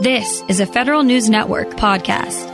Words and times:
This 0.00 0.44
is 0.46 0.60
a 0.60 0.66
Federal 0.66 1.02
News 1.02 1.28
Network 1.28 1.70
podcast. 1.70 2.46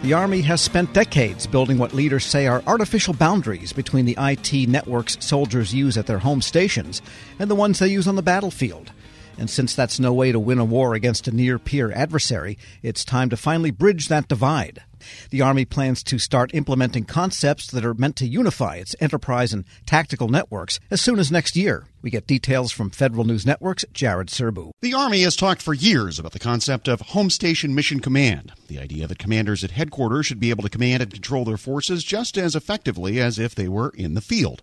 The 0.00 0.14
Army 0.14 0.40
has 0.40 0.62
spent 0.62 0.94
decades 0.94 1.46
building 1.46 1.76
what 1.76 1.92
leaders 1.92 2.24
say 2.24 2.46
are 2.46 2.62
artificial 2.66 3.12
boundaries 3.12 3.74
between 3.74 4.06
the 4.06 4.16
IT 4.18 4.66
networks 4.66 5.18
soldiers 5.20 5.74
use 5.74 5.98
at 5.98 6.06
their 6.06 6.20
home 6.20 6.40
stations 6.40 7.02
and 7.38 7.50
the 7.50 7.54
ones 7.54 7.80
they 7.80 7.88
use 7.88 8.08
on 8.08 8.16
the 8.16 8.22
battlefield. 8.22 8.92
And 9.36 9.50
since 9.50 9.74
that's 9.74 10.00
no 10.00 10.14
way 10.14 10.32
to 10.32 10.40
win 10.40 10.58
a 10.58 10.64
war 10.64 10.94
against 10.94 11.28
a 11.28 11.32
near 11.32 11.58
peer 11.58 11.92
adversary, 11.92 12.56
it's 12.82 13.04
time 13.04 13.28
to 13.28 13.36
finally 13.36 13.70
bridge 13.70 14.08
that 14.08 14.26
divide. 14.26 14.82
The 15.30 15.42
Army 15.42 15.64
plans 15.64 16.02
to 16.04 16.18
start 16.18 16.54
implementing 16.54 17.04
concepts 17.04 17.70
that 17.70 17.84
are 17.84 17.94
meant 17.94 18.16
to 18.16 18.26
unify 18.26 18.76
its 18.76 18.96
enterprise 19.00 19.52
and 19.52 19.64
tactical 19.86 20.28
networks 20.28 20.80
as 20.90 21.00
soon 21.00 21.18
as 21.18 21.32
next 21.32 21.56
year. 21.56 21.86
We 22.00 22.10
get 22.10 22.28
details 22.28 22.70
from 22.70 22.90
Federal 22.90 23.24
News 23.24 23.44
Network's 23.44 23.84
Jared 23.92 24.28
Serbu. 24.28 24.70
The 24.80 24.94
Army 24.94 25.22
has 25.22 25.34
talked 25.34 25.60
for 25.60 25.74
years 25.74 26.18
about 26.18 26.30
the 26.30 26.38
concept 26.38 26.86
of 26.86 27.00
Home 27.00 27.28
Station 27.28 27.74
Mission 27.74 27.98
Command, 27.98 28.52
the 28.68 28.78
idea 28.78 29.08
that 29.08 29.18
commanders 29.18 29.64
at 29.64 29.72
headquarters 29.72 30.26
should 30.26 30.38
be 30.38 30.50
able 30.50 30.62
to 30.62 30.68
command 30.68 31.02
and 31.02 31.12
control 31.12 31.44
their 31.44 31.56
forces 31.56 32.04
just 32.04 32.38
as 32.38 32.54
effectively 32.54 33.20
as 33.20 33.38
if 33.38 33.54
they 33.54 33.66
were 33.66 33.90
in 33.90 34.14
the 34.14 34.20
field. 34.20 34.62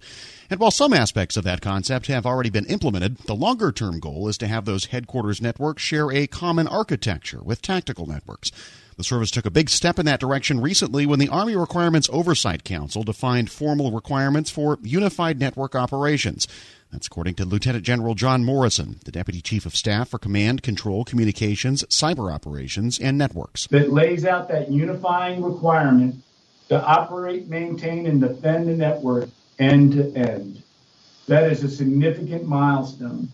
And 0.49 0.59
while 0.59 0.71
some 0.71 0.93
aspects 0.93 1.35
of 1.35 1.43
that 1.43 1.62
concept 1.62 2.07
have 2.07 2.26
already 2.26 2.49
been 2.49 2.65
implemented, 2.67 3.17
the 3.20 3.35
longer 3.35 3.71
term 3.71 3.99
goal 3.99 4.29
is 4.29 4.38
to 4.38 4.48
have 4.48 4.65
those 4.65 4.85
headquarters 4.85 5.41
networks 5.41 5.84
share 5.84 6.12
a 6.12 6.27
common 6.27 6.67
architecture 6.67 7.41
with 7.43 7.62
tactical 7.62 8.05
networks. 8.05 8.52
The 8.98 9.04
service 9.04 9.30
took 9.30 9.45
a 9.45 9.52
big 9.52 9.70
step 9.70 9.99
in 9.99 10.05
that 10.05 10.22
direction 10.22 10.62
recently 10.62 11.05
when 11.05 11.20
the 11.20 11.27
Army 11.27 11.54
Requirements 11.55 12.09
Oversight 12.13 12.63
Council 12.63 13.04
defined 13.04 13.52
formal 13.52 13.91
requirements 13.91 14.49
for 14.49 14.80
unified 14.81 15.38
network 15.38 15.76
operations. 15.76 16.48
That's 16.94 17.08
according 17.08 17.35
to 17.35 17.45
Lieutenant 17.45 17.84
General 17.84 18.16
John 18.16 18.45
Morrison, 18.45 19.02
the 19.04 19.12
Deputy 19.12 19.41
Chief 19.41 19.66
of 19.66 19.76
Staff 19.76 20.09
for 20.09 20.18
Command, 20.18 20.63
Control, 20.63 21.04
Communications, 21.04 21.84
Cyber 21.85 22.34
Operations, 22.34 22.98
and 22.98 23.18
Networks. 23.18 23.68
That 23.68 23.91
lays 23.91 24.23
out 24.26 24.48
that 24.48 24.71
unifying 24.71 25.43
requirement 25.43 26.23
to 26.70 26.82
operate, 26.82 27.49
maintain, 27.49 28.07
and 28.07 28.21
defend 28.21 28.70
the 28.70 28.77
network 28.77 29.29
end 29.60 29.91
to 29.93 30.16
end. 30.16 30.63
That 31.27 31.51
is 31.51 31.66
a 31.66 31.70
significant 31.70 32.48
milestone. 32.48 33.27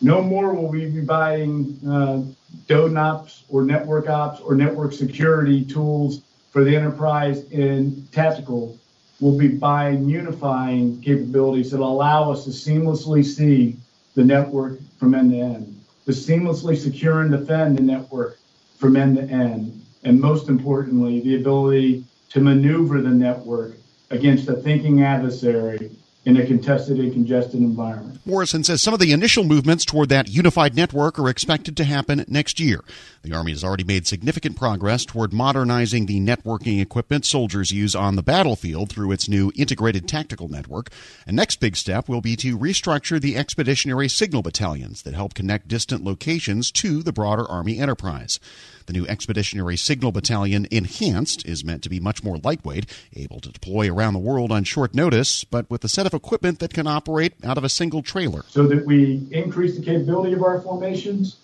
No 0.00 0.22
more 0.22 0.54
will 0.54 0.68
we 0.68 0.86
be 0.86 1.00
buying 1.00 1.80
uh, 1.88 2.22
DoDIN 2.66 2.98
ops 2.98 3.44
or 3.48 3.62
network 3.62 4.08
ops 4.08 4.40
or 4.40 4.54
network 4.54 4.92
security 4.92 5.64
tools 5.64 6.22
for 6.50 6.64
the 6.64 6.74
enterprise 6.74 7.44
in 7.50 8.06
tactical. 8.12 8.78
We'll 9.20 9.38
be 9.38 9.48
buying 9.48 10.08
unifying 10.08 11.00
capabilities 11.00 11.70
that 11.70 11.80
allow 11.80 12.30
us 12.30 12.44
to 12.44 12.50
seamlessly 12.50 13.24
see 13.24 13.76
the 14.14 14.24
network 14.24 14.78
from 14.98 15.14
end 15.14 15.32
to 15.32 15.38
end, 15.38 15.80
to 16.06 16.12
seamlessly 16.12 16.76
secure 16.76 17.20
and 17.22 17.30
defend 17.30 17.78
the 17.78 17.82
network 17.82 18.38
from 18.78 18.96
end 18.96 19.16
to 19.16 19.22
end, 19.22 19.84
and 20.02 20.20
most 20.20 20.48
importantly, 20.48 21.20
the 21.20 21.36
ability 21.36 22.04
to 22.30 22.40
maneuver 22.40 23.00
the 23.00 23.08
network 23.08 23.76
against 24.10 24.48
a 24.48 24.54
thinking 24.54 25.02
adversary 25.02 25.90
in 26.24 26.38
a 26.38 26.46
contested 26.46 26.98
and 26.98 27.12
congested 27.12 27.60
environment. 27.60 28.18
Morrison 28.24 28.64
says 28.64 28.82
some 28.82 28.94
of 28.94 29.00
the 29.00 29.12
initial 29.12 29.44
movements 29.44 29.84
toward 29.84 30.08
that 30.08 30.28
unified 30.28 30.74
network 30.74 31.18
are 31.18 31.28
expected 31.28 31.76
to 31.76 31.84
happen 31.84 32.24
next 32.28 32.58
year. 32.58 32.80
The 33.22 33.34
Army 33.34 33.52
has 33.52 33.62
already 33.62 33.84
made 33.84 34.06
significant 34.06 34.56
progress 34.56 35.04
toward 35.04 35.32
modernizing 35.32 36.06
the 36.06 36.20
networking 36.20 36.80
equipment 36.80 37.26
soldiers 37.26 37.72
use 37.72 37.94
on 37.94 38.16
the 38.16 38.22
battlefield 38.22 38.88
through 38.90 39.12
its 39.12 39.28
new 39.28 39.52
integrated 39.54 40.08
tactical 40.08 40.48
network. 40.48 40.90
A 41.26 41.32
next 41.32 41.60
big 41.60 41.76
step 41.76 42.08
will 42.08 42.22
be 42.22 42.36
to 42.36 42.58
restructure 42.58 43.20
the 43.20 43.36
expeditionary 43.36 44.08
signal 44.08 44.42
battalions 44.42 45.02
that 45.02 45.14
help 45.14 45.34
connect 45.34 45.68
distant 45.68 46.04
locations 46.04 46.70
to 46.72 47.02
the 47.02 47.12
broader 47.12 47.46
Army 47.50 47.78
enterprise. 47.78 48.40
The 48.86 48.92
new 48.92 49.06
Expeditionary 49.06 49.78
Signal 49.78 50.12
Battalion 50.12 50.66
Enhanced 50.70 51.46
is 51.46 51.64
meant 51.64 51.82
to 51.84 51.88
be 51.88 52.00
much 52.00 52.22
more 52.22 52.36
lightweight, 52.36 52.84
able 53.14 53.40
to 53.40 53.50
deploy 53.50 53.90
around 53.90 54.12
the 54.12 54.18
world 54.18 54.52
on 54.52 54.64
short 54.64 54.94
notice, 54.94 55.42
but 55.44 55.70
with 55.70 55.84
a 55.84 55.88
set 55.88 56.04
of 56.04 56.12
equipment 56.14 56.58
that 56.60 56.72
can 56.72 56.86
operate 56.86 57.34
out 57.44 57.58
of 57.58 57.64
a 57.64 57.68
single 57.68 58.02
trailer. 58.02 58.44
So 58.48 58.66
that 58.66 58.84
we 58.86 59.26
increase 59.30 59.76
the 59.76 59.84
capability 59.84 60.32
of 60.32 60.42
our 60.42 60.60
formations, 60.60 61.36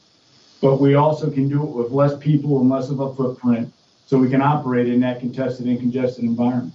but 0.60 0.80
we 0.80 0.94
also 0.94 1.30
can 1.30 1.48
do 1.48 1.62
it 1.62 1.70
with 1.70 1.90
less 1.92 2.16
people 2.18 2.60
and 2.60 2.70
less 2.70 2.90
of 2.90 3.00
a 3.00 3.14
footprint 3.14 3.72
so 4.06 4.18
we 4.18 4.28
can 4.28 4.42
operate 4.42 4.88
in 4.88 5.00
that 5.00 5.20
contested 5.20 5.66
and 5.66 5.78
congested 5.78 6.24
environment. 6.24 6.74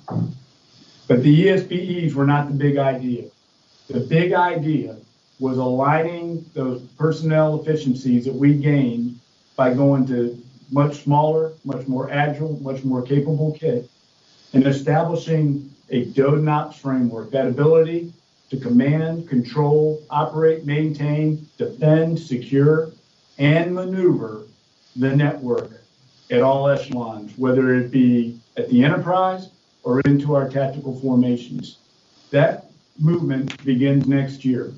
But 1.08 1.22
the 1.22 1.48
ESBEs 1.48 2.14
were 2.14 2.26
not 2.26 2.48
the 2.48 2.54
big 2.54 2.78
idea. 2.78 3.26
The 3.90 4.00
big 4.00 4.34
idea 4.34 4.98
was 5.40 5.58
aligning 5.58 6.46
those 6.54 6.82
personnel 6.98 7.62
efficiencies 7.62 8.26
that 8.26 8.34
we 8.34 8.54
gained 8.56 9.20
by 9.56 9.74
going 9.74 10.08
to 10.08 10.42
much 10.72 11.04
smaller, 11.04 11.54
much 11.64 11.88
more 11.88 12.10
agile, 12.10 12.58
much 12.62 12.84
more 12.84 13.02
capable 13.02 13.56
kit, 13.60 13.90
and 14.54 14.66
establishing 14.66 15.75
a 15.90 16.06
DoDIN 16.06 16.50
ops 16.50 16.78
framework, 16.78 17.32
that 17.32 17.48
ability 17.48 18.14
to 18.50 18.58
command, 18.58 19.28
control, 19.28 20.02
operate, 20.10 20.66
maintain, 20.66 21.48
defend, 21.58 22.20
secure, 22.20 22.92
and 23.38 23.74
maneuver 23.74 24.44
the 24.96 25.16
network 25.16 25.72
at 26.32 26.42
all 26.42 26.68
echelons, 26.70 27.38
whether 27.38 27.76
it 27.76 27.92
be 27.92 28.40
at 28.58 28.70
the 28.70 28.84
enterprise 28.84 29.50
or 29.84 30.00
into 30.02 30.36
our 30.36 30.50
tactical 30.50 31.00
formations. 31.00 31.78
That 32.32 32.72
movement 33.00 33.64
begins 33.64 34.08
next 34.08 34.46
year. 34.46 34.74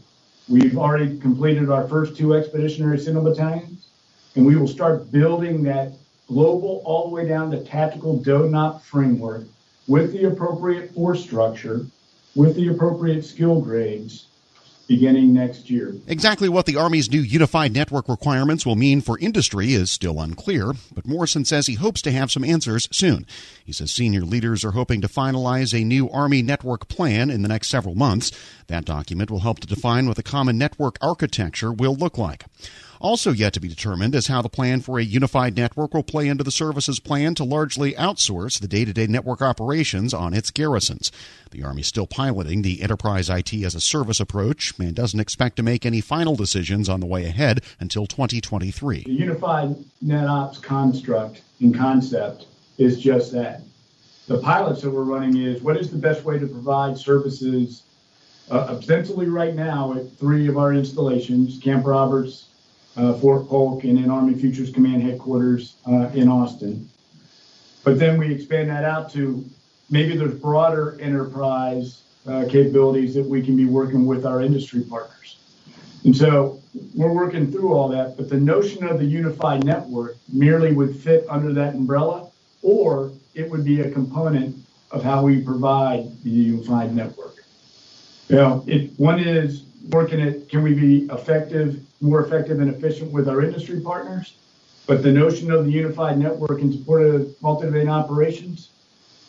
We've 0.50 0.78
already 0.78 1.20
completed 1.20 1.70
our 1.70 1.88
first 1.88 2.16
two 2.18 2.36
expeditionary 2.36 3.00
signal 3.00 3.24
battalions 3.24 3.90
and 4.36 4.46
we 4.46 4.56
will 4.56 4.68
start 4.68 5.12
building 5.12 5.64
that 5.64 5.94
global 6.28 6.82
all 6.86 7.10
the 7.10 7.16
way 7.16 7.28
down 7.28 7.50
to 7.52 7.64
tactical 7.64 8.20
DoDIN 8.20 8.56
op 8.56 8.84
framework 8.84 9.46
with 9.88 10.12
the 10.14 10.26
appropriate 10.26 10.94
force 10.94 11.24
structure, 11.24 11.86
with 12.36 12.56
the 12.56 12.68
appropriate 12.68 13.24
skill 13.24 13.62
grades 13.62 14.28
beginning 14.88 15.34
next 15.34 15.70
year. 15.70 15.94
Exactly 16.08 16.48
what 16.48 16.66
the 16.66 16.78
Army's 16.78 17.12
new 17.12 17.20
unified 17.20 17.74
network 17.74 18.08
requirements 18.08 18.66
will 18.66 18.76
mean 18.76 19.02
for 19.02 19.20
industry 19.20 19.74
is 19.74 19.92
still 19.92 20.22
unclear, 20.22 20.72
but 20.94 21.06
Morrison 21.06 21.44
says 21.44 21.68
he 21.68 21.74
hopes 21.74 22.02
to 22.02 22.12
have 22.12 22.32
some 22.32 22.44
answers 22.44 22.88
soon. 22.92 23.26
He 23.66 23.74
says 23.74 23.92
senior 23.92 24.22
leaders 24.22 24.64
are 24.64 24.72
hoping 24.72 25.02
to 25.02 25.08
finalize 25.08 25.78
a 25.78 25.84
new 25.84 26.10
Army 26.10 26.42
network 26.42 26.88
plan 26.88 27.30
in 27.30 27.42
the 27.42 27.50
next 27.50 27.68
several 27.68 27.96
months. 27.96 28.32
That 28.68 28.86
document 28.86 29.30
will 29.30 29.42
help 29.42 29.60
to 29.60 29.68
define 29.68 30.08
what 30.08 30.16
the 30.16 30.24
common 30.24 30.58
network 30.58 30.98
architecture 31.02 31.72
will 31.72 31.96
look 31.96 32.18
like. 32.18 32.46
Also, 33.00 33.32
yet 33.32 33.54
to 33.54 33.60
be 33.60 33.68
determined 33.68 34.16
is 34.16 34.28
how 34.28 34.42
the 34.42 34.50
plan 34.50 34.82
for 34.82 35.00
a 35.00 35.04
unified 35.04 35.56
network 35.56 35.94
will 35.94 36.04
play 36.04 36.28
into 36.28 36.44
the 36.44 36.52
service's 36.52 37.00
plan 37.00 37.36
to 37.36 37.44
largely 37.44 37.94
outsource 37.94 38.60
the 38.60 38.68
day 38.68 38.86
to 38.86 38.94
day 38.94 39.08
network 39.08 39.42
operations 39.42 40.14
on 40.14 40.34
its 40.34 40.52
garrisons. 40.52 41.12
The 41.52 41.64
Army 41.64 41.82
is 41.82 41.88
still 41.88 42.08
piloting 42.08 42.62
the 42.62 42.82
enterprise 42.82 43.30
IT 43.30 43.54
as 43.54 43.76
a 43.76 43.82
service 43.82 44.20
approach 44.20 44.74
and 44.80 44.96
doesn't 44.96 45.20
expect 45.20 45.56
to 45.58 45.64
make 45.64 45.86
any 45.86 46.02
final 46.02 46.36
decisions 46.36 46.90
on 46.90 47.00
the 47.00 47.06
way 47.06 47.26
ahead 47.26 47.62
until 47.80 48.06
2023. 48.06 49.04
The 49.04 49.12
unified 49.12 49.76
NetOps 50.04 50.62
construct 50.62 51.42
and 51.60 51.76
concept 51.76 52.48
is 52.78 53.00
just 53.00 53.32
that. 53.34 53.62
The 54.28 54.40
pilots 54.40 54.82
that 54.82 54.92
we're 54.92 55.04
running 55.04 55.38
is 55.38 55.62
what 55.62 55.78
is 55.78 55.90
the 55.90 55.98
best 55.98 56.24
way 56.24 56.38
to 56.38 56.48
provide 56.48 56.98
services 56.98 57.84
uh, 58.52 58.76
ostensibly 58.78 59.28
right 59.28 59.56
now 59.56 59.94
at 59.94 60.12
three 60.18 60.48
of 60.48 60.58
our 60.58 60.74
installations 60.74 61.60
Camp 61.60 61.86
Roberts, 61.86 62.46
Fort 63.20 63.48
Polk, 63.48 63.84
and 63.84 63.98
then 63.98 64.10
Army 64.10 64.34
Futures 64.34 64.72
Command 64.72 65.04
headquarters 65.04 65.76
uh, 65.88 66.10
in 66.14 66.28
Austin. 66.28 66.90
But 67.84 68.00
then 68.00 68.18
we 68.18 68.34
expand 68.34 68.70
that 68.70 68.84
out 68.84 69.12
to 69.14 69.46
maybe 69.90 70.18
there's 70.18 70.34
broader 70.34 70.98
enterprise 71.00 72.04
uh, 72.28 72.46
capabilities 72.50 73.14
that 73.16 73.26
we 73.26 73.42
can 73.42 73.56
be 73.56 73.66
working 73.66 74.06
with 74.06 74.26
our 74.26 74.42
industry 74.42 74.82
partners. 74.82 75.38
And 76.04 76.16
so 76.16 76.62
we're 76.96 77.14
working 77.14 77.52
through 77.52 77.74
all 77.74 77.88
that, 77.90 78.18
but 78.18 78.30
the 78.30 78.38
notion 78.38 78.84
of 78.86 79.00
the 79.00 79.06
unified 79.06 79.64
network 79.64 80.18
merely 80.32 80.74
would 80.74 80.96
fit 80.96 81.26
under 81.30 81.54
that 81.54 81.76
umbrella, 81.76 82.30
or 82.62 83.12
it 83.34 83.50
would 83.50 83.64
be 83.64 83.82
a 83.82 83.92
component 83.92 84.56
of 84.92 85.04
how 85.04 85.24
we 85.24 85.42
provide 85.42 86.06
the 86.24 86.30
unified 86.30 86.96
network. 86.96 87.36
You 88.30 88.36
know, 88.36 88.64
it, 88.68 88.92
one 88.98 89.20
is 89.20 89.67
working 89.90 90.22
at 90.22 90.50
can 90.50 90.64
we 90.64 90.74
be 90.74 91.06
effective, 91.12 91.82
more 92.02 92.26
effective 92.26 92.60
and 92.60 92.74
efficient 92.74 93.12
with 93.12 93.28
our 93.28 93.42
industry 93.42 93.80
partners? 93.80 94.34
But 94.86 95.04
the 95.04 95.12
notion 95.12 95.52
of 95.52 95.66
the 95.66 95.72
unified 95.72 96.18
network 96.18 96.62
in 96.62 96.72
support 96.72 97.04
of 97.04 97.42
multi-domain 97.42 97.90
operations, 97.90 98.70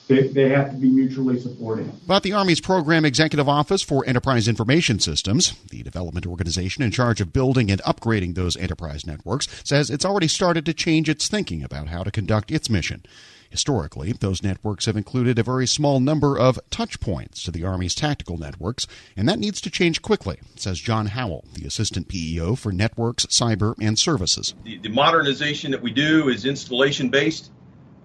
they, 0.07 0.29
they 0.29 0.49
have 0.51 0.71
to 0.71 0.77
be 0.77 0.89
mutually 0.89 1.39
supporting. 1.41 1.93
But 2.07 2.23
the 2.23 2.33
Army's 2.33 2.61
Program 2.61 3.05
Executive 3.05 3.49
Office 3.49 3.83
for 3.83 4.07
Enterprise 4.07 4.47
Information 4.47 5.01
Systems, 5.01 5.55
the 5.71 5.83
development 5.83 6.27
organization 6.27 6.85
in 6.85 6.93
charge 6.93 7.21
of 7.21 7.33
building 7.33 7.71
and 7.73 7.83
upgrading 7.83 8.37
those 8.37 8.57
enterprise 8.57 9.05
networks, 9.05 9.49
says 9.65 9.91
it's 9.91 10.05
already 10.05 10.29
started 10.29 10.65
to 10.67 10.73
change 10.73 11.09
its 11.09 11.27
thinking 11.27 11.65
about 11.65 11.89
how 11.89 12.05
to 12.05 12.11
conduct 12.11 12.53
its 12.53 12.71
mission. 12.71 13.05
Historically, 13.51 14.13
those 14.13 14.43
networks 14.43 14.85
have 14.85 14.97
included 14.97 15.39
a 15.39 15.43
very 15.43 15.67
small 15.67 16.01
number 16.01 16.39
of 16.39 16.59
touch 16.71 17.01
points 17.01 17.43
to 17.43 17.51
the 17.51 17.65
Army's 17.65 17.95
tactical 17.95 18.37
networks, 18.37 18.87
and 19.17 19.29
that 19.29 19.39
needs 19.39 19.61
to 19.63 19.71
change 19.71 20.03
quickly, 20.03 20.39
says 20.55 20.79
John 20.79 21.07
Howell, 21.07 21.47
the 21.55 21.67
Assistant 21.67 22.09
PEO 22.09 22.57
for 22.57 22.73
Networks, 22.73 23.25
Cyber, 23.27 23.75
and 23.81 23.99
Services. 23.99 24.55
The, 24.65 24.79
the 24.79 24.91
modernization 24.91 25.71
that 25.71 25.83
we 25.83 25.91
do 25.91 26.29
is 26.29 26.45
installation 26.45 27.09
based, 27.09 27.51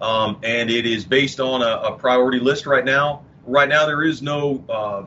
um, 0.00 0.38
and 0.42 0.70
it 0.70 0.86
is 0.86 1.04
based 1.04 1.40
on 1.40 1.60
a, 1.62 1.92
a, 1.92 1.98
priority 1.98 2.40
list 2.40 2.66
right 2.66 2.84
now. 2.84 3.24
Right 3.46 3.68
now, 3.68 3.84
there 3.86 4.02
is 4.02 4.22
no 4.22 4.64
uh, 4.68 5.04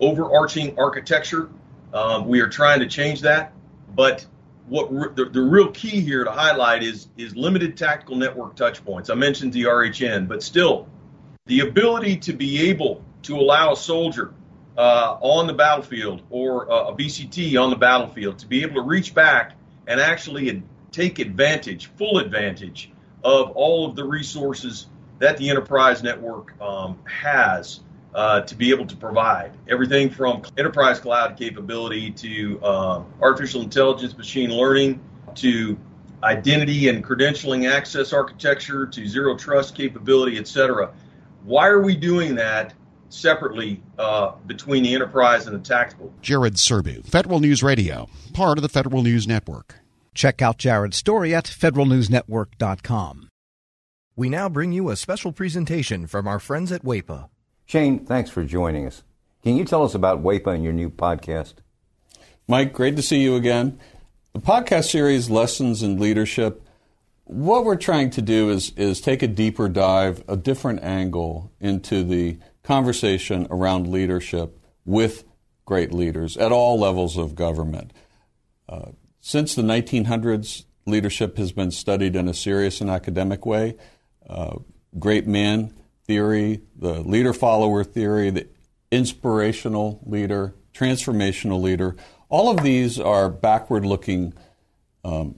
overarching 0.00 0.78
architecture. 0.78 1.50
Um, 1.92 2.26
we 2.26 2.40
are 2.40 2.48
trying 2.48 2.80
to 2.80 2.86
change 2.86 3.20
that, 3.22 3.52
but 3.94 4.24
what 4.68 4.92
re- 4.92 5.08
the, 5.14 5.26
the 5.26 5.40
real 5.40 5.70
key 5.70 6.00
here 6.00 6.24
to 6.24 6.30
highlight 6.30 6.82
is 6.82 7.08
is 7.16 7.34
limited 7.36 7.76
tactical 7.76 8.16
network 8.16 8.56
touch 8.56 8.84
points. 8.84 9.10
I 9.10 9.14
mentioned 9.14 9.52
the 9.52 9.64
RHN, 9.64 10.28
but 10.28 10.42
still, 10.42 10.88
the 11.46 11.60
ability 11.60 12.18
to 12.18 12.32
be 12.32 12.68
able 12.68 13.04
to 13.22 13.36
allow 13.36 13.72
a 13.72 13.76
soldier 13.76 14.34
uh, 14.76 15.16
on 15.20 15.46
the 15.46 15.52
battlefield 15.52 16.22
or 16.30 16.70
uh, 16.70 16.88
a 16.88 16.94
BCT 16.94 17.60
on 17.60 17.70
the 17.70 17.76
battlefield 17.76 18.38
to 18.38 18.46
be 18.46 18.62
able 18.62 18.76
to 18.76 18.82
reach 18.82 19.14
back 19.14 19.56
and 19.86 20.00
actually 20.00 20.62
take 20.92 21.18
advantage, 21.18 21.86
full 21.96 22.18
advantage 22.18 22.90
of 23.24 23.50
all 23.52 23.86
of 23.86 23.96
the 23.96 24.04
resources 24.04 24.86
that 25.18 25.36
the 25.36 25.50
enterprise 25.50 26.02
network 26.02 26.58
um, 26.60 26.98
has 27.04 27.80
uh, 28.14 28.40
to 28.42 28.54
be 28.54 28.70
able 28.70 28.86
to 28.86 28.96
provide 28.96 29.52
everything 29.68 30.10
from 30.10 30.42
enterprise 30.56 30.98
cloud 30.98 31.36
capability 31.36 32.10
to 32.10 32.60
uh, 32.62 33.02
artificial 33.20 33.62
intelligence, 33.62 34.16
machine 34.16 34.50
learning, 34.50 35.00
to 35.34 35.78
identity 36.22 36.88
and 36.88 37.04
credentialing 37.04 37.70
access 37.70 38.12
architecture, 38.12 38.86
to 38.86 39.06
zero 39.06 39.36
trust 39.36 39.74
capability, 39.74 40.38
et 40.38 40.48
cetera. 40.48 40.92
Why 41.44 41.68
are 41.68 41.82
we 41.82 41.94
doing 41.94 42.34
that 42.36 42.74
separately 43.08 43.82
uh, 43.98 44.32
between 44.46 44.82
the 44.82 44.94
enterprise 44.94 45.46
and 45.46 45.54
the 45.54 45.66
tactical? 45.66 46.12
Jared 46.20 46.54
Serbu, 46.54 47.06
Federal 47.06 47.40
News 47.40 47.62
Radio, 47.62 48.08
part 48.32 48.58
of 48.58 48.62
the 48.62 48.68
Federal 48.68 49.02
News 49.02 49.26
Network. 49.26 49.76
Check 50.14 50.42
out 50.42 50.58
Jared's 50.58 50.96
story 50.96 51.34
at 51.34 51.44
federalnewsnetwork.com. 51.44 53.28
We 54.16 54.28
now 54.28 54.48
bring 54.48 54.72
you 54.72 54.90
a 54.90 54.96
special 54.96 55.30
presentation 55.30 56.08
from 56.08 56.26
our 56.26 56.40
friends 56.40 56.72
at 56.72 56.82
WAEPA. 56.82 57.28
Shane, 57.68 58.06
thanks 58.06 58.30
for 58.30 58.44
joining 58.44 58.86
us. 58.86 59.02
Can 59.42 59.54
you 59.54 59.66
tell 59.66 59.84
us 59.84 59.94
about 59.94 60.22
WAEPA 60.22 60.54
and 60.54 60.64
your 60.64 60.72
new 60.72 60.88
podcast? 60.88 61.52
Mike, 62.46 62.72
great 62.72 62.96
to 62.96 63.02
see 63.02 63.20
you 63.20 63.36
again. 63.36 63.78
The 64.32 64.40
podcast 64.40 64.90
series, 64.90 65.28
Lessons 65.28 65.82
in 65.82 65.98
Leadership, 65.98 66.62
what 67.24 67.66
we're 67.66 67.76
trying 67.76 68.08
to 68.12 68.22
do 68.22 68.48
is, 68.48 68.72
is 68.78 69.02
take 69.02 69.22
a 69.22 69.28
deeper 69.28 69.68
dive, 69.68 70.24
a 70.26 70.34
different 70.34 70.82
angle 70.82 71.52
into 71.60 72.02
the 72.04 72.38
conversation 72.62 73.46
around 73.50 73.86
leadership 73.86 74.58
with 74.86 75.24
great 75.66 75.92
leaders 75.92 76.38
at 76.38 76.50
all 76.50 76.80
levels 76.80 77.18
of 77.18 77.34
government. 77.34 77.92
Uh, 78.66 78.92
since 79.20 79.54
the 79.54 79.60
1900s, 79.60 80.64
leadership 80.86 81.36
has 81.36 81.52
been 81.52 81.70
studied 81.70 82.16
in 82.16 82.28
a 82.28 82.34
serious 82.34 82.80
and 82.80 82.88
academic 82.88 83.44
way. 83.44 83.76
Uh, 84.26 84.56
great 84.98 85.26
men 85.26 85.74
theory, 86.08 86.62
the 86.74 87.00
leader 87.02 87.32
follower 87.32 87.84
theory, 87.84 88.30
the 88.30 88.48
inspirational 88.90 90.00
leader, 90.04 90.54
transformational 90.74 91.60
leader. 91.60 91.94
All 92.30 92.50
of 92.50 92.64
these 92.64 92.98
are 92.98 93.28
backward 93.28 93.84
looking 93.84 94.32
um, 95.04 95.36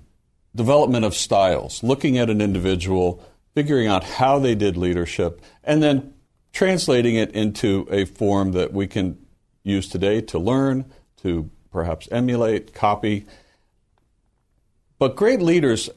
development 0.54 1.04
of 1.04 1.14
styles, 1.14 1.82
looking 1.82 2.16
at 2.18 2.30
an 2.30 2.40
individual, 2.40 3.22
figuring 3.54 3.88
out 3.88 4.04
how 4.04 4.38
they 4.38 4.54
did 4.54 4.76
leadership, 4.76 5.42
and 5.64 5.82
then 5.82 6.14
translating 6.52 7.16
it 7.16 7.32
into 7.32 7.86
a 7.90 8.04
form 8.04 8.52
that 8.52 8.72
we 8.72 8.86
can 8.86 9.18
use 9.64 9.88
today 9.88 10.20
to 10.20 10.38
learn, 10.38 10.84
to 11.22 11.50
perhaps 11.72 12.08
emulate, 12.12 12.72
copy. 12.72 13.26
But 14.98 15.16
great 15.16 15.42
leaders, 15.42 15.90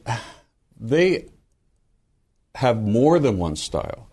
they 0.80 1.28
have 2.56 2.82
more 2.82 3.18
than 3.20 3.38
one 3.38 3.56
style. 3.56 4.08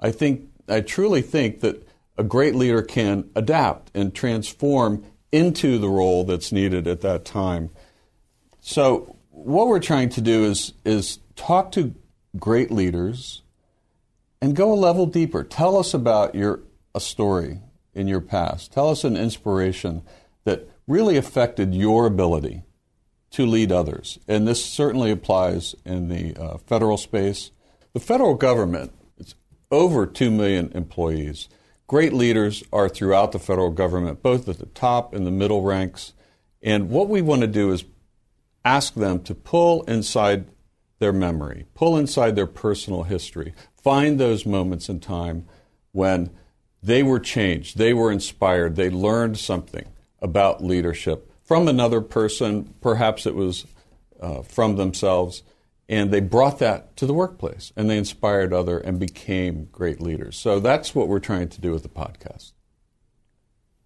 I 0.00 0.10
think 0.10 0.48
I 0.68 0.80
truly 0.80 1.22
think 1.22 1.60
that 1.60 1.86
a 2.18 2.24
great 2.24 2.54
leader 2.54 2.82
can 2.82 3.30
adapt 3.34 3.90
and 3.94 4.14
transform 4.14 5.04
into 5.32 5.78
the 5.78 5.88
role 5.88 6.24
that's 6.24 6.52
needed 6.52 6.86
at 6.86 7.02
that 7.02 7.24
time. 7.24 7.70
So 8.60 9.16
what 9.30 9.68
we're 9.68 9.80
trying 9.80 10.08
to 10.10 10.20
do 10.20 10.44
is 10.44 10.72
is 10.84 11.18
talk 11.34 11.72
to 11.72 11.94
great 12.38 12.70
leaders 12.70 13.42
and 14.40 14.56
go 14.56 14.72
a 14.72 14.74
level 14.74 15.06
deeper. 15.06 15.42
Tell 15.42 15.76
us 15.76 15.94
about 15.94 16.34
your 16.34 16.60
a 16.94 17.00
story 17.00 17.60
in 17.94 18.08
your 18.08 18.20
past. 18.20 18.72
Tell 18.72 18.88
us 18.88 19.04
an 19.04 19.16
inspiration 19.16 20.02
that 20.44 20.68
really 20.86 21.16
affected 21.16 21.74
your 21.74 22.06
ability 22.06 22.62
to 23.32 23.44
lead 23.44 23.70
others. 23.70 24.18
And 24.26 24.48
this 24.48 24.64
certainly 24.64 25.10
applies 25.10 25.74
in 25.84 26.08
the 26.08 26.34
uh, 26.36 26.58
federal 26.58 26.96
space. 26.96 27.50
The 27.92 28.00
federal 28.00 28.34
government 28.34 28.92
over 29.70 30.06
2 30.06 30.30
million 30.30 30.70
employees. 30.74 31.48
Great 31.86 32.12
leaders 32.12 32.64
are 32.72 32.88
throughout 32.88 33.32
the 33.32 33.38
federal 33.38 33.70
government, 33.70 34.22
both 34.22 34.48
at 34.48 34.58
the 34.58 34.66
top 34.66 35.14
and 35.14 35.26
the 35.26 35.30
middle 35.30 35.62
ranks. 35.62 36.12
And 36.62 36.90
what 36.90 37.08
we 37.08 37.22
want 37.22 37.42
to 37.42 37.46
do 37.46 37.72
is 37.72 37.84
ask 38.64 38.94
them 38.94 39.22
to 39.22 39.34
pull 39.34 39.82
inside 39.82 40.46
their 40.98 41.12
memory, 41.12 41.66
pull 41.74 41.96
inside 41.96 42.34
their 42.34 42.46
personal 42.46 43.04
history, 43.04 43.54
find 43.76 44.18
those 44.18 44.46
moments 44.46 44.88
in 44.88 44.98
time 44.98 45.46
when 45.92 46.30
they 46.82 47.02
were 47.02 47.20
changed, 47.20 47.78
they 47.78 47.92
were 47.92 48.10
inspired, 48.10 48.76
they 48.76 48.90
learned 48.90 49.38
something 49.38 49.86
about 50.20 50.64
leadership 50.64 51.30
from 51.46 51.68
another 51.68 52.00
person, 52.00 52.74
perhaps 52.80 53.24
it 53.24 53.36
was 53.36 53.66
uh, 54.20 54.42
from 54.42 54.76
themselves 54.76 55.44
and 55.88 56.10
they 56.10 56.20
brought 56.20 56.58
that 56.58 56.96
to 56.96 57.06
the 57.06 57.14
workplace 57.14 57.72
and 57.76 57.88
they 57.88 57.98
inspired 57.98 58.52
other 58.52 58.78
and 58.78 58.98
became 58.98 59.68
great 59.70 60.00
leaders. 60.00 60.36
So 60.36 60.58
that's 60.60 60.94
what 60.94 61.08
we're 61.08 61.20
trying 61.20 61.48
to 61.50 61.60
do 61.60 61.72
with 61.72 61.82
the 61.82 61.88
podcast. 61.88 62.52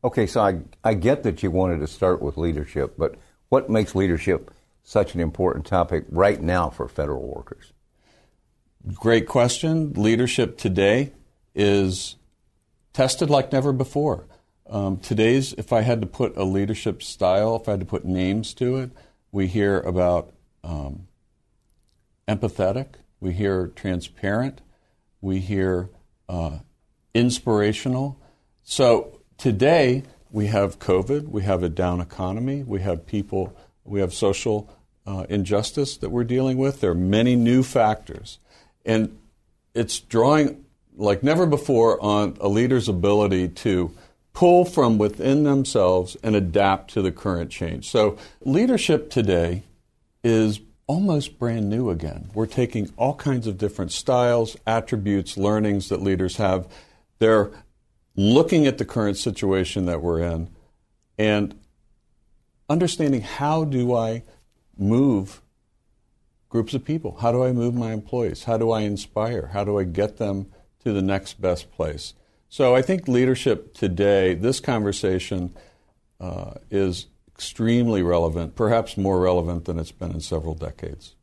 Okay, 0.02 0.26
so 0.26 0.40
I, 0.40 0.60
I 0.82 0.94
get 0.94 1.24
that 1.24 1.42
you 1.42 1.50
wanted 1.50 1.80
to 1.80 1.86
start 1.86 2.22
with 2.22 2.38
leadership, 2.38 2.94
but 2.96 3.16
what 3.50 3.68
makes 3.68 3.94
leadership 3.94 4.50
such 4.82 5.14
an 5.14 5.20
important 5.20 5.66
topic 5.66 6.04
right 6.08 6.40
now 6.40 6.70
for 6.70 6.88
federal 6.88 7.26
workers? 7.26 7.72
Great 8.94 9.28
question. 9.28 9.92
Leadership 9.92 10.56
today 10.56 11.12
is 11.54 12.16
tested 12.94 13.28
like 13.28 13.52
never 13.52 13.74
before. 13.74 14.26
Um, 14.66 14.96
today's, 14.96 15.52
if 15.54 15.72
I 15.72 15.82
had 15.82 16.00
to 16.00 16.06
put 16.06 16.36
a 16.36 16.44
leadership 16.44 17.02
style, 17.02 17.56
if 17.56 17.68
I 17.68 17.72
had 17.72 17.80
to 17.80 17.86
put 17.86 18.06
names 18.06 18.54
to 18.54 18.76
it, 18.76 18.90
we 19.32 19.48
hear 19.48 19.80
about 19.80 20.32
um, 20.64 21.08
empathetic, 22.30 22.86
we 23.18 23.32
hear 23.32 23.68
transparent, 23.68 24.60
we 25.20 25.40
hear 25.40 25.90
uh, 26.28 26.58
inspirational. 27.12 28.18
So 28.62 29.18
today 29.36 30.04
we 30.30 30.46
have 30.46 30.78
COVID, 30.78 31.28
we 31.28 31.42
have 31.42 31.62
a 31.62 31.68
down 31.68 32.00
economy, 32.00 32.62
we 32.62 32.80
have 32.80 33.04
people, 33.04 33.56
we 33.84 34.00
have 34.00 34.14
social 34.14 34.70
uh, 35.06 35.26
injustice 35.28 35.96
that 35.96 36.10
we're 36.10 36.24
dealing 36.24 36.56
with. 36.56 36.80
There 36.80 36.92
are 36.92 36.94
many 36.94 37.34
new 37.34 37.62
factors. 37.62 38.38
And 38.86 39.18
it's 39.74 39.98
drawing 39.98 40.64
like 40.96 41.22
never 41.22 41.46
before 41.46 42.00
on 42.02 42.36
a 42.40 42.48
leader's 42.48 42.88
ability 42.88 43.48
to 43.48 43.90
pull 44.32 44.64
from 44.64 44.98
within 44.98 45.42
themselves 45.42 46.16
and 46.22 46.36
adapt 46.36 46.92
to 46.92 47.02
the 47.02 47.10
current 47.10 47.50
change. 47.50 47.90
So 47.90 48.16
leadership 48.44 49.10
today 49.10 49.64
is 50.22 50.60
almost 50.90 51.38
brand 51.38 51.70
new 51.70 51.88
again. 51.88 52.28
We're 52.34 52.46
taking 52.46 52.92
all 52.96 53.14
kinds 53.14 53.46
of 53.46 53.56
different 53.56 53.92
styles, 53.92 54.56
attributes, 54.66 55.36
learnings 55.36 55.88
that 55.88 56.02
leaders 56.02 56.38
have. 56.38 56.66
They're 57.20 57.52
looking 58.16 58.66
at 58.66 58.78
the 58.78 58.84
current 58.84 59.16
situation 59.16 59.86
that 59.86 60.02
we're 60.02 60.18
in 60.18 60.50
and 61.16 61.56
understanding 62.68 63.20
how 63.20 63.62
do 63.62 63.94
I 63.94 64.24
move 64.76 65.40
groups 66.48 66.74
of 66.74 66.84
people? 66.84 67.18
How 67.20 67.30
do 67.30 67.44
I 67.44 67.52
move 67.52 67.72
my 67.72 67.92
employees? 67.92 68.42
How 68.42 68.56
do 68.56 68.72
I 68.72 68.80
inspire? 68.80 69.46
How 69.52 69.62
do 69.62 69.78
I 69.78 69.84
get 69.84 70.16
them 70.16 70.46
to 70.82 70.92
the 70.92 71.02
next 71.02 71.40
best 71.40 71.70
place? 71.70 72.14
So 72.48 72.74
I 72.74 72.82
think 72.82 73.06
leadership 73.06 73.74
today, 73.74 74.34
this 74.34 74.58
conversation 74.58 75.54
uh, 76.18 76.54
is 76.68 77.06
extremely 77.40 78.02
relevant, 78.02 78.54
perhaps 78.54 78.98
more 78.98 79.18
relevant 79.18 79.64
than 79.64 79.78
it's 79.78 79.92
been 79.92 80.12
in 80.12 80.20
several 80.20 80.54
decades. 80.54 81.14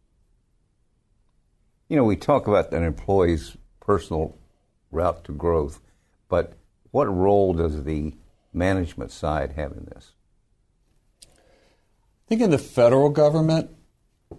You 1.89 1.95
know, 1.95 2.03
we 2.03 2.15
talk 2.15 2.47
about 2.47 2.73
an 2.73 2.83
employee's 2.83 3.55
personal 3.79 4.35
route 4.89 5.23
to 5.25 5.31
growth. 5.31 5.79
But 6.27 6.53
what 6.89 7.05
role 7.05 7.53
does 7.53 7.83
the 7.83 8.15
management 8.51 9.11
side 9.11 9.51
have 9.57 9.73
in 9.73 9.85
this? 9.85 10.13
I 11.23 12.25
think 12.27 12.41
in 12.41 12.49
the 12.49 12.57
federal 12.57 13.09
government, 13.09 13.69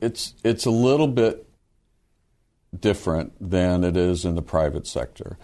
it's 0.02 0.34
it's 0.42 0.66
a 0.66 0.72
little 0.72 1.06
bit 1.06 1.48
different 2.76 3.34
than 3.40 3.84
it 3.84 3.96
is 3.96 4.24
in 4.24 4.34
the 4.34 4.42
private 4.42 4.88
sector. 4.88 5.38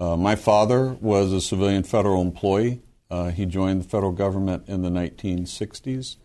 Uh, 0.00 0.16
my 0.16 0.34
father 0.34 0.96
was 0.98 1.30
a 1.30 1.42
civilian 1.42 1.82
federal 1.82 2.22
employee. 2.22 2.80
Uh, 3.14 3.30
he 3.30 3.46
joined 3.46 3.80
the 3.80 3.88
federal 3.88 4.10
government 4.10 4.64
in 4.66 4.82
the 4.82 4.88
1960s. 4.88 6.16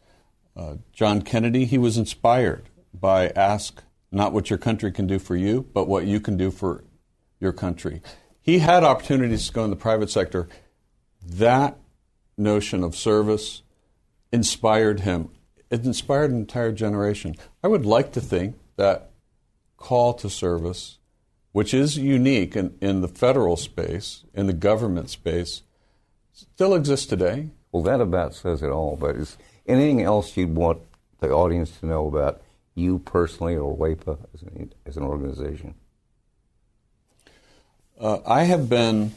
Uh, 0.57 0.77
John 0.91 1.21
Kennedy, 1.21 1.65
he 1.65 1.77
was 1.77 1.99
inspired 1.99 2.67
by 2.91 3.27
ask 3.35 3.83
not 4.11 4.33
what 4.33 4.49
your 4.49 4.57
country 4.57 4.91
can 4.91 5.05
do 5.05 5.19
for 5.19 5.35
you, 5.35 5.67
but 5.71 5.87
what 5.87 6.07
you 6.07 6.19
can 6.19 6.35
do 6.35 6.49
for 6.49 6.83
your 7.39 7.53
country. 7.53 8.01
He 8.41 8.57
had 8.57 8.83
opportunities 8.83 9.45
to 9.45 9.53
go 9.53 9.63
in 9.63 9.69
the 9.69 9.75
private 9.75 10.09
sector. 10.09 10.49
That 11.23 11.77
notion 12.39 12.83
of 12.83 12.95
service 12.95 13.61
inspired 14.31 15.01
him. 15.01 15.29
It 15.69 15.85
inspired 15.85 16.31
an 16.31 16.37
entire 16.37 16.71
generation. 16.71 17.35
I 17.63 17.67
would 17.67 17.85
like 17.85 18.13
to 18.13 18.21
think 18.21 18.55
that 18.77 19.11
call 19.77 20.15
to 20.15 20.27
service, 20.27 20.97
which 21.51 21.71
is 21.71 21.99
unique 21.99 22.55
in, 22.55 22.75
in 22.81 23.01
the 23.01 23.07
federal 23.07 23.57
space, 23.57 24.23
in 24.33 24.47
the 24.47 24.53
government 24.53 25.11
space, 25.11 25.61
still 26.53 26.75
exists 26.75 27.05
today. 27.05 27.49
Well, 27.71 27.83
that 27.83 28.01
about 28.01 28.33
says 28.33 28.63
it 28.63 28.69
all. 28.69 28.95
But 28.95 29.15
is 29.15 29.37
anything 29.67 30.01
else 30.01 30.35
you'd 30.35 30.55
want 30.55 30.81
the 31.19 31.29
audience 31.29 31.79
to 31.79 31.85
know 31.85 32.07
about 32.07 32.41
you 32.75 32.99
personally 32.99 33.55
or 33.55 33.75
WAEPA 33.75 34.17
as 34.33 34.41
an, 34.43 34.73
as 34.85 34.97
an 34.97 35.03
organization? 35.03 35.75
Uh, 37.99 38.19
I 38.25 38.43
have 38.43 38.69
been 38.69 39.13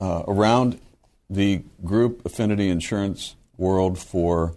uh, 0.00 0.22
around 0.28 0.80
the 1.28 1.62
group 1.84 2.24
affinity 2.24 2.68
insurance 2.68 3.34
world 3.56 3.98
for 3.98 4.54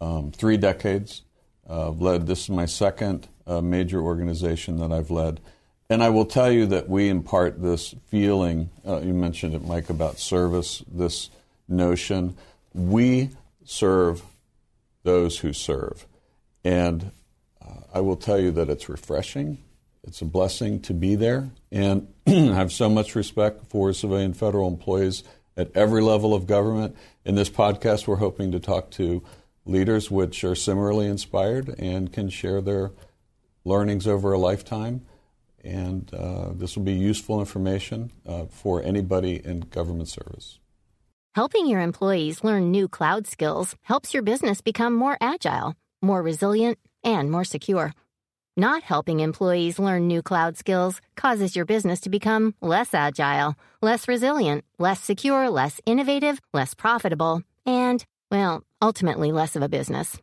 um, 0.00 0.30
three 0.30 0.56
decades. 0.56 1.22
Uh, 1.68 1.88
I've 1.88 2.00
led 2.00 2.26
this 2.26 2.42
is 2.44 2.50
my 2.50 2.66
second 2.66 3.28
uh, 3.46 3.60
major 3.60 4.00
organization 4.00 4.78
that 4.78 4.92
I've 4.92 5.10
led, 5.10 5.40
and 5.94 6.02
I 6.02 6.08
will 6.08 6.24
tell 6.24 6.50
you 6.50 6.66
that 6.66 6.88
we 6.88 7.08
impart 7.08 7.62
this 7.62 7.94
feeling. 8.08 8.68
Uh, 8.84 8.98
you 8.98 9.14
mentioned 9.14 9.54
it, 9.54 9.64
Mike, 9.64 9.90
about 9.90 10.18
service. 10.18 10.82
This 10.92 11.30
notion 11.68 12.36
we 12.74 13.30
serve 13.64 14.20
those 15.04 15.38
who 15.38 15.52
serve, 15.52 16.04
and 16.64 17.12
uh, 17.64 17.82
I 17.94 18.00
will 18.00 18.16
tell 18.16 18.40
you 18.40 18.50
that 18.50 18.68
it's 18.68 18.88
refreshing. 18.88 19.58
It's 20.02 20.20
a 20.20 20.24
blessing 20.24 20.80
to 20.80 20.92
be 20.92 21.14
there, 21.14 21.50
and 21.70 22.12
I 22.26 22.32
have 22.32 22.72
so 22.72 22.90
much 22.90 23.14
respect 23.14 23.66
for 23.68 23.92
civilian 23.92 24.34
federal 24.34 24.66
employees 24.66 25.22
at 25.56 25.70
every 25.76 26.02
level 26.02 26.34
of 26.34 26.48
government. 26.48 26.96
In 27.24 27.36
this 27.36 27.50
podcast, 27.50 28.08
we're 28.08 28.16
hoping 28.16 28.50
to 28.50 28.58
talk 28.58 28.90
to 28.92 29.22
leaders 29.64 30.10
which 30.10 30.42
are 30.42 30.56
similarly 30.56 31.06
inspired 31.06 31.72
and 31.78 32.12
can 32.12 32.30
share 32.30 32.60
their 32.60 32.90
learnings 33.64 34.08
over 34.08 34.32
a 34.32 34.38
lifetime. 34.38 35.02
And 35.64 36.12
uh, 36.12 36.52
this 36.52 36.76
will 36.76 36.84
be 36.84 36.92
useful 36.92 37.40
information 37.40 38.12
uh, 38.26 38.44
for 38.46 38.82
anybody 38.82 39.40
in 39.44 39.60
government 39.60 40.08
service. 40.08 40.58
Helping 41.34 41.66
your 41.66 41.80
employees 41.80 42.44
learn 42.44 42.70
new 42.70 42.86
cloud 42.86 43.26
skills 43.26 43.74
helps 43.82 44.14
your 44.14 44.22
business 44.22 44.60
become 44.60 44.94
more 44.94 45.16
agile, 45.20 45.74
more 46.00 46.22
resilient, 46.22 46.78
and 47.02 47.30
more 47.30 47.44
secure. 47.44 47.92
Not 48.56 48.84
helping 48.84 49.18
employees 49.18 49.80
learn 49.80 50.06
new 50.06 50.22
cloud 50.22 50.56
skills 50.56 51.00
causes 51.16 51.56
your 51.56 51.64
business 51.64 51.98
to 52.02 52.08
become 52.08 52.54
less 52.60 52.94
agile, 52.94 53.56
less 53.82 54.06
resilient, 54.06 54.64
less 54.78 55.00
secure, 55.00 55.50
less 55.50 55.80
innovative, 55.86 56.40
less 56.52 56.72
profitable, 56.72 57.42
and, 57.66 58.04
well, 58.30 58.62
ultimately 58.80 59.32
less 59.32 59.56
of 59.56 59.62
a 59.62 59.68
business. 59.68 60.16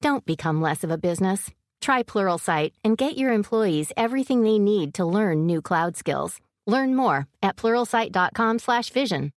Don't 0.00 0.24
become 0.24 0.62
less 0.62 0.82
of 0.82 0.90
a 0.90 0.96
business. 0.96 1.50
Try 1.84 2.02
Pluralsight 2.02 2.72
and 2.82 2.96
get 2.96 3.18
your 3.18 3.30
employees 3.34 3.92
everything 3.94 4.42
they 4.42 4.58
need 4.58 4.94
to 4.94 5.04
learn 5.04 5.44
new 5.44 5.60
cloud 5.60 5.98
skills. 5.98 6.40
Learn 6.66 6.96
more 6.96 7.28
at 7.42 7.56
pluralsight.com/vision. 7.56 9.30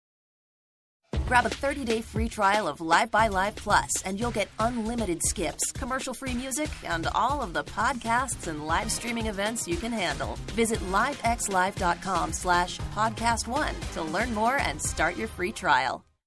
Grab 1.28 1.46
a 1.46 1.56
30-day 1.62 2.02
free 2.02 2.28
trial 2.28 2.68
of 2.68 2.82
Live 2.82 3.10
by 3.10 3.28
Live 3.28 3.56
Plus, 3.56 4.02
and 4.04 4.20
you'll 4.20 4.38
get 4.40 4.50
unlimited 4.58 5.20
skips, 5.22 5.72
commercial-free 5.72 6.34
music, 6.34 6.70
and 6.94 7.06
all 7.14 7.40
of 7.40 7.54
the 7.54 7.64
podcasts 7.64 8.46
and 8.46 8.66
live 8.66 8.90
streaming 8.92 9.26
events 9.28 9.66
you 9.66 9.76
can 9.76 9.92
handle. 9.92 10.36
Visit 10.52 10.80
livexlive.com 10.92 12.32
slash 12.32 12.78
podcast 12.94 13.48
one 13.48 13.74
to 13.94 14.02
learn 14.02 14.34
more 14.34 14.58
and 14.68 14.76
start 14.92 15.16
your 15.16 15.28
free 15.28 15.52
trial. 15.52 16.04